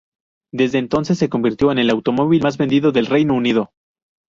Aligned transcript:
Desde 0.51 0.79
entonces, 0.79 1.19
se 1.19 1.29
convirtió 1.29 1.71
en 1.71 1.77
el 1.77 1.91
automóvil 1.91 2.41
más 2.41 2.57
vendido 2.57 2.91
del 2.91 3.05
Reino 3.05 3.35
Unido. 3.35 3.71